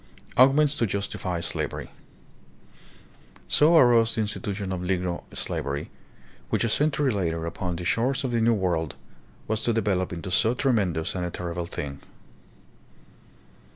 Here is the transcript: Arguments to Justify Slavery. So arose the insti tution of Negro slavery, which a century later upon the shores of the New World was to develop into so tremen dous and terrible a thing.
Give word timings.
Arguments 0.35 0.77
to 0.77 0.87
Justify 0.87 1.41
Slavery. 1.41 1.91
So 3.47 3.77
arose 3.77 4.15
the 4.15 4.21
insti 4.23 4.39
tution 4.41 4.73
of 4.73 4.81
Negro 4.81 5.21
slavery, 5.31 5.91
which 6.49 6.63
a 6.63 6.69
century 6.69 7.11
later 7.11 7.45
upon 7.45 7.75
the 7.75 7.85
shores 7.85 8.23
of 8.23 8.31
the 8.31 8.41
New 8.41 8.55
World 8.55 8.95
was 9.47 9.61
to 9.61 9.73
develop 9.73 10.11
into 10.11 10.31
so 10.31 10.55
tremen 10.55 10.93
dous 10.93 11.13
and 11.13 11.31
terrible 11.31 11.63
a 11.65 11.67
thing. 11.67 12.01